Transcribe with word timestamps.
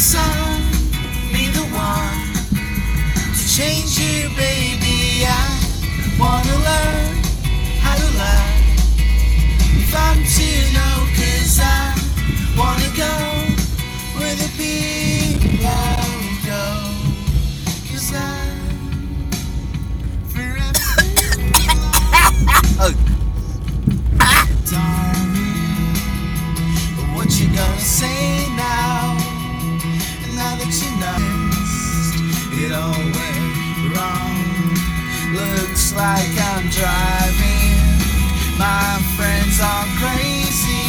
be 0.00 1.46
the 1.48 1.66
one 1.76 2.32
to 3.36 3.48
change 3.54 3.98
you, 3.98 4.30
baby. 4.34 5.26
I 5.26 6.16
wanna 6.18 6.56
learn 6.68 7.22
how 7.82 7.96
to 7.96 8.08
love. 8.16 8.60
If 9.76 9.94
I'm 9.94 10.24
to 10.24 10.48
know, 10.72 11.06
cause 11.16 11.60
I 11.60 11.94
wanna 12.56 12.88
go 12.96 13.12
where 14.18 14.34
the 14.36 14.50
beat. 14.56 14.99
Like 36.00 36.34
I'm 36.50 36.66
driving. 36.70 37.76
My 38.58 38.92
friends 39.16 39.56
are 39.72 39.88
crazy. 40.00 40.88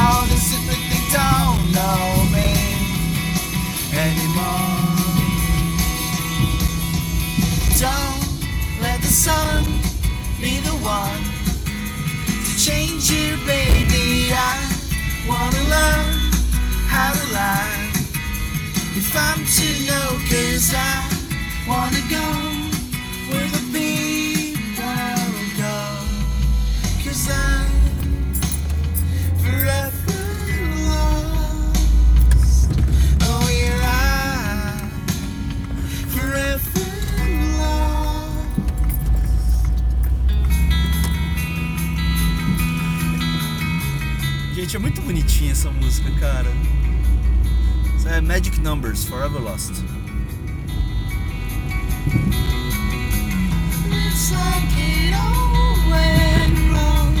All 0.00 0.22
that 0.30 0.42
they 0.92 1.04
don't 1.18 1.62
know 1.76 2.06
me 2.36 2.50
anymore. 4.06 4.78
Don't 7.84 8.22
let 8.84 9.00
the 9.02 9.12
sun 9.26 9.64
be 10.40 10.60
the 10.68 10.76
one 10.98 11.24
to 12.46 12.52
change 12.66 13.10
you, 13.10 13.36
baby. 13.46 14.30
I 14.32 14.56
wanna 15.30 15.64
learn 15.76 16.14
how 16.94 17.10
to 17.18 17.26
lie. 17.40 17.90
If 19.00 19.10
I'm 19.28 19.40
to 19.58 19.68
know, 19.88 20.08
cause 20.30 20.74
I 20.74 20.94
wanna 21.68 22.02
go 22.10 22.55
Gente, 44.66 44.76
é 44.78 44.80
muito 44.80 45.00
bonitinha 45.00 45.52
essa 45.52 45.70
música, 45.70 46.10
cara. 46.18 46.52
Isso 47.96 48.08
é 48.08 48.20
Magic 48.20 48.60
Numbers, 48.60 49.04
Forever 49.04 49.40
Lost. 49.40 49.70
It's 54.10 54.32
like 54.32 54.74
it 54.76 55.14
all 55.14 55.76
went 55.88 56.58
wrong. 56.72 57.14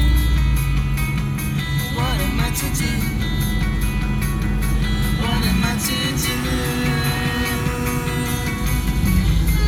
What 1.94 2.20
am 2.20 2.40
I 2.40 2.50
to 2.50 2.66
do? 2.74 2.90
What 5.22 5.46
am 5.46 5.62
I 5.62 5.76
to 5.86 5.98
do? 6.18 6.34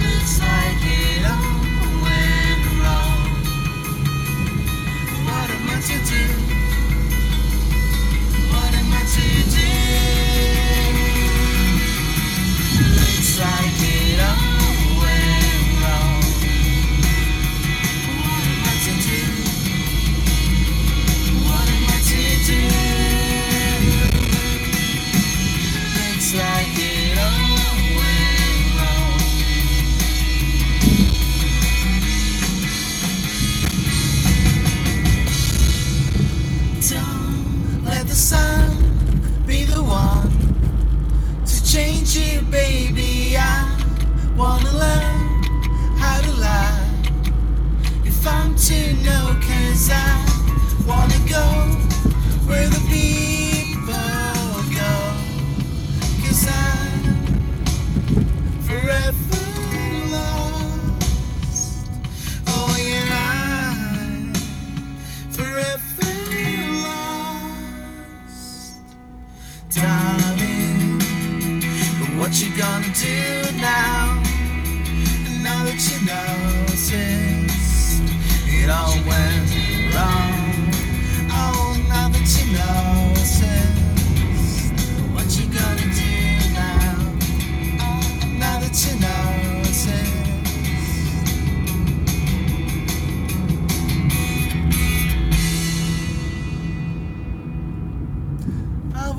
Looks 0.02 0.40
like 0.40 0.82
it 0.82 1.24
all 1.30 1.62
went 2.02 2.66
wrong. 2.82 3.22
What 5.26 5.48
am 5.48 5.68
I 5.68 5.80
to 5.80 5.98
do? 6.10 6.57
What 9.18 9.54
am 9.58 10.77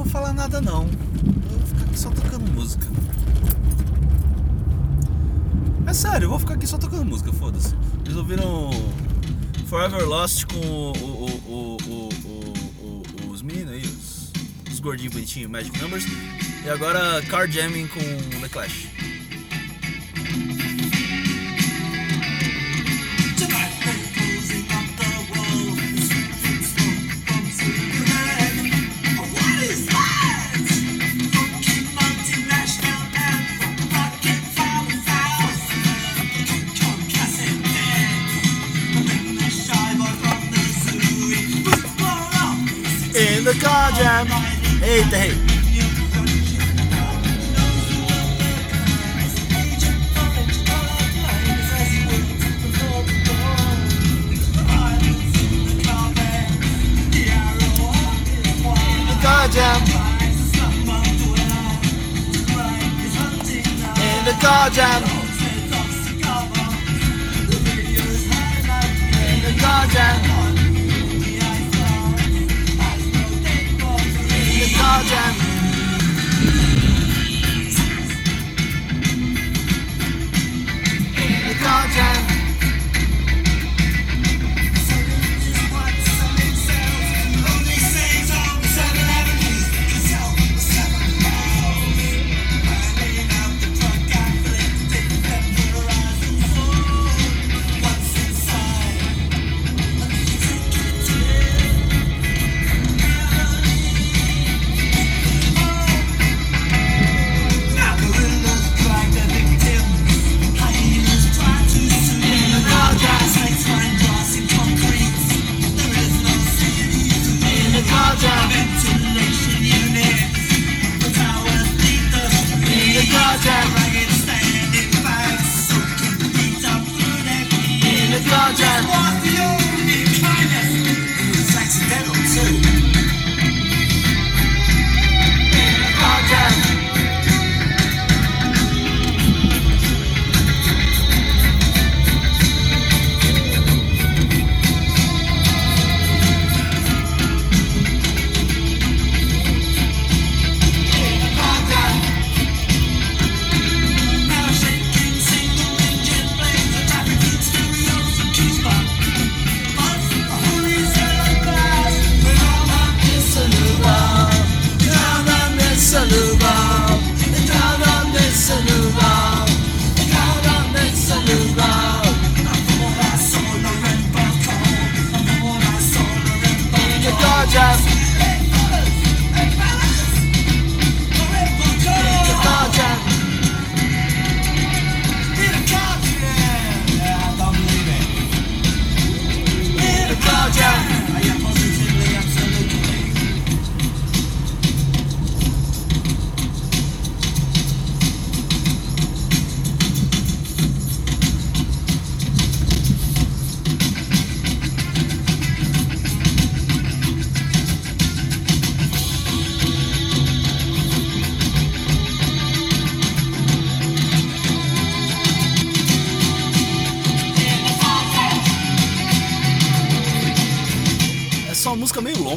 falar 0.09 0.34
nada 0.34 0.59
não. 0.62 0.84
Eu 0.84 1.58
vou 1.58 1.68
ficar 1.68 1.84
aqui 1.86 2.00
só 2.00 2.09
tocando 2.09 2.52
música. 2.52 2.86
É 5.88 5.94
sério, 5.94 6.25
eu 6.25 6.30
vou 6.30 6.39
ficar 6.39 6.54
aqui 6.54 6.68
só 6.68 6.78
tocando 6.78 7.06
música, 7.06 7.31
foda-se. 7.33 7.75
Eles 8.06 8.16
ouviram 8.18 8.69
Forever 9.68 10.06
Lost 10.07 10.45
com 10.45 10.57
o, 10.60 10.92
o- 11.48 11.78
o- 11.88 13.31
os 13.31 13.42
meninos 13.42 13.72
aí, 13.74 13.81
os, 13.81 14.31
os 14.72 14.80
gordinhos 14.80 15.13
bonitinhos, 15.13 15.50
Magic 15.50 15.80
Numbers. 15.81 16.06
E 16.66 16.69
agora 16.69 17.22
Car 17.24 17.50
Jamming 17.50 17.88
com 17.88 18.00
The 18.42 18.50
Clash. 18.50 18.88
Jam. 43.95 44.27
Jam. 59.51 59.81
In 63.97 64.25
the 64.25 64.35
car 64.39 64.69
jam. 64.69 65.03
In 69.25 69.42
the 69.44 69.59
car 69.59 69.88
jam. 69.88 70.38
sergeant. 74.89 75.38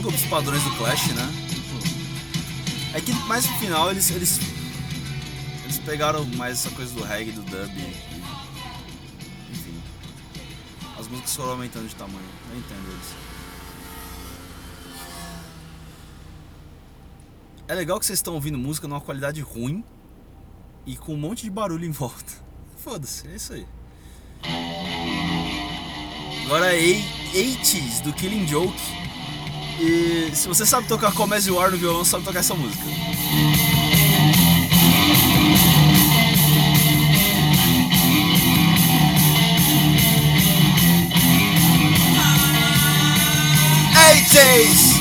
Longa 0.02 0.16
dos 0.16 0.26
padrões 0.26 0.62
do 0.64 0.70
Clash, 0.76 1.08
né? 1.14 1.32
É 2.94 3.00
que 3.00 3.12
mais 3.26 3.46
no 3.46 3.56
final 3.58 3.90
eles, 3.90 4.10
eles. 4.10 4.40
Eles 5.62 5.78
pegaram 5.78 6.25
mais 6.37 6.58
essa 6.58 6.75
coisa 6.75 6.93
do 6.94 7.02
reggae, 7.02 7.31
do 7.31 7.43
dub. 7.43 7.70
Enfim. 9.50 9.82
As 10.99 11.06
músicas 11.06 11.37
foram 11.37 11.52
aumentando 11.52 11.88
de 11.88 11.94
tamanho. 11.94 12.28
Eu 12.50 12.58
entendo 12.58 12.90
eles. 12.90 13.14
É 17.69 17.75
legal 17.75 17.98
que 17.98 18.05
vocês 18.05 18.19
estão 18.19 18.34
ouvindo 18.34 18.58
música 18.58 18.88
numa 18.88 19.00
qualidade 19.00 19.40
ruim 19.40 19.84
e 20.84 20.96
com 20.96 21.14
um 21.14 21.19
monte 21.19 21.44
de 21.44 21.50
barulho 21.50 21.87
em 21.87 21.93
volta. 21.93 22.32
Foda-se, 22.76 23.28
é 23.28 23.37
isso 23.37 23.52
aí. 23.52 23.66
Agora 26.44 26.75
é 26.75 26.81
80s 27.32 28.02
do 28.02 28.12
Killing 28.12 28.46
Joke. 28.46 29.01
E 29.80 30.30
se 30.34 30.48
você 30.48 30.64
sabe 30.64 30.86
tocar 30.86 31.12
Come 31.12 31.36
As 31.36 31.46
You 31.46 31.58
Are 31.58 31.70
no 31.70 31.78
violão, 31.78 32.04
sabe 32.04 32.24
tocar 32.24 32.40
essa 32.40 32.54
música. 32.54 32.84
Eighties. 44.10 44.92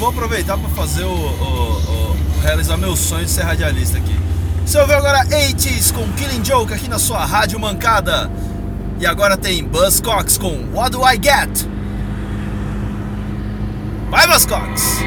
vou 0.00 0.08
aproveitar 0.08 0.56
para 0.56 0.70
fazer 0.70 1.04
o, 1.04 1.10
o, 1.10 1.76
o, 1.76 2.40
realizar 2.42 2.78
meu 2.78 2.96
sonho 2.96 3.26
de 3.26 3.30
ser 3.30 3.42
radialista 3.42 3.98
aqui. 3.98 4.18
Você 4.64 4.78
ouviu 4.80 4.96
agora 4.96 5.26
80s 5.26 5.92
com 5.92 6.10
Killing 6.14 6.42
Joke 6.42 6.72
aqui 6.72 6.88
na 6.88 6.98
sua 6.98 7.22
rádio 7.26 7.60
mancada. 7.60 8.30
E 8.98 9.06
agora 9.06 9.36
tem 9.36 9.62
Buzzcocks 9.62 10.38
com 10.38 10.72
What 10.72 10.92
Do 10.92 11.06
I 11.06 11.20
Get? 11.22 11.68
Vai, 14.10 14.26
Buzzcocks! 14.26 15.00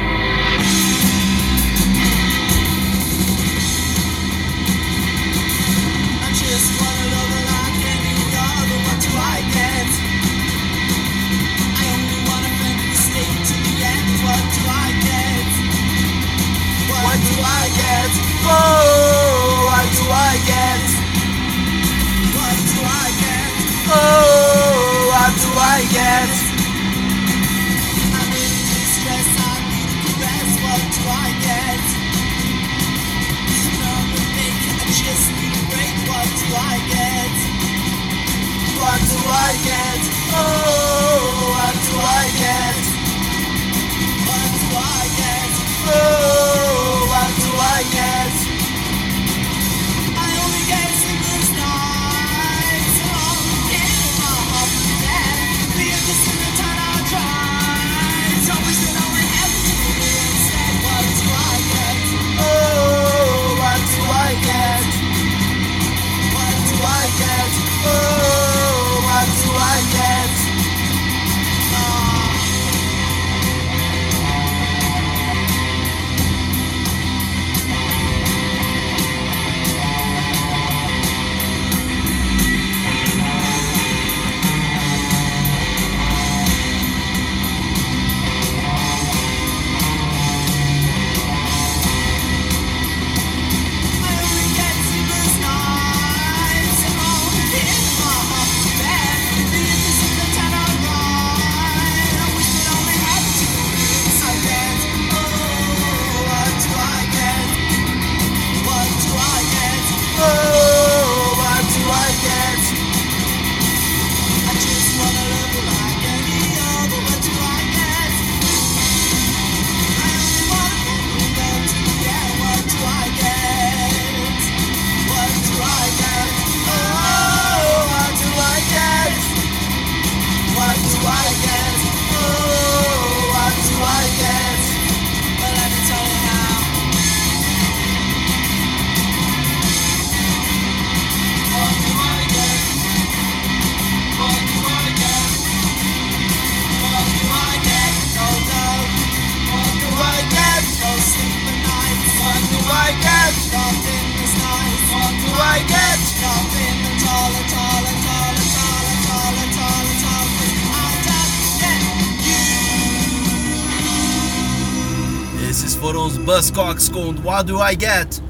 Buzzcocks 166.24 166.88
com 166.88 167.14
What 167.22 167.44
Do 167.44 167.58
I 167.62 167.76
Get? 167.78 168.22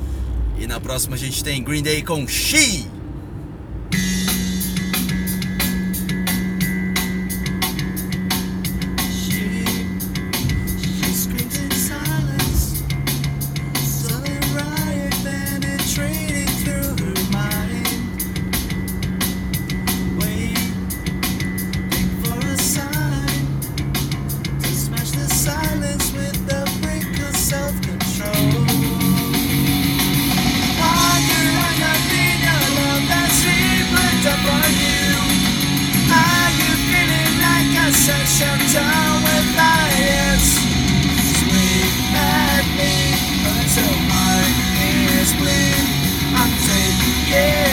E 0.59 0.67
na 0.67 0.81
próxima 0.81 1.15
a 1.15 1.19
gente 1.19 1.45
tem 1.45 1.63
Green 1.63 1.83
Day 1.83 2.03
com 2.03 2.27
She. 2.27 2.89
yeah. 47.35 47.64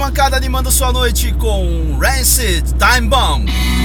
Bancada 0.00 0.34
animando 0.34 0.72
sua 0.72 0.90
noite 0.90 1.30
com 1.34 1.98
Rancid 2.00 2.64
Time 2.78 3.06
Bomb. 3.06 3.79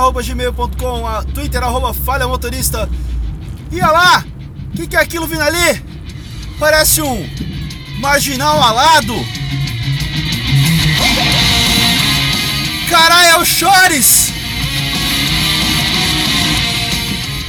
falhamotorista.gmail.com, 0.00 1.32
Twitter 1.34 1.62
arroba. 1.62 1.94
E 3.70 3.76
olha 3.76 3.92
lá! 3.92 4.24
O 4.72 4.76
que, 4.76 4.86
que 4.86 4.96
é 4.96 5.00
aquilo 5.00 5.26
vindo 5.26 5.42
ali? 5.42 5.84
Parece 6.58 7.02
um 7.02 7.28
marginal 8.00 8.62
alado. 8.62 9.14
Caralho, 12.88 13.28
é 13.28 13.38
o 13.38 13.44
Chores! 13.44 14.32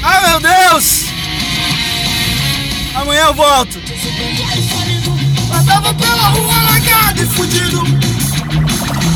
Ah, 0.04 0.28
meu 0.28 0.40
Deus! 0.40 1.06
Amanhã 2.96 3.22
eu 3.28 3.34
volto. 3.34 3.80
Andava 5.54 5.94
pela 5.94 6.30
rua 6.30 6.62
largado 6.64 7.24
e 7.24 7.26
fudido 7.28 7.82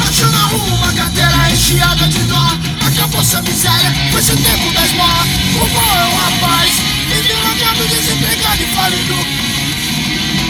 Achou 0.07 0.31
na 0.31 0.39
rua 0.47 0.75
uma 0.77 0.93
carteira 0.93 1.51
encheada 1.51 2.07
de 2.07 2.19
dó. 2.23 2.47
Acabou 2.85 3.21
essa 3.21 3.41
miséria, 3.41 3.93
foi 4.11 4.21
seu 4.21 4.37
tempo 4.37 4.71
da 4.71 4.85
esmola 4.85 5.25
O 5.61 5.65
bom 5.67 5.81
é 5.81 6.05
um 6.05 6.15
rapaz, 6.15 6.71
viveu 7.09 7.37
largado, 7.43 7.87
desempregado 7.87 8.63
e 8.63 8.67
falido. 8.67 9.15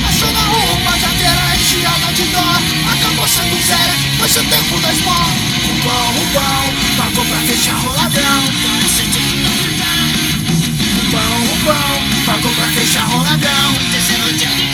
Achou 0.08 0.32
na 0.32 0.40
rua 0.42 0.74
uma 0.78 0.92
carteira 0.92 1.56
encheada 1.56 2.14
de 2.14 2.24
dó. 2.24 2.76
Acabou 2.94 3.26
essa 3.26 3.44
miséria, 3.44 3.96
foi 4.18 4.30
seu 4.30 4.44
tempo 4.46 4.80
da 4.80 4.92
esmola 4.92 5.34
O 5.66 5.74
o 6.12 6.26
bom, 6.34 6.74
pagou 6.98 7.26
pra 7.26 7.38
fechar 7.48 7.76
O 10.98 11.08
bom, 11.12 11.36
o 11.52 11.58
bom, 11.66 12.26
pagou 12.26 12.52
pra 12.52 12.66
fechar 12.68 13.06
roladão. 13.06 13.76
Cantou 13.92 14.65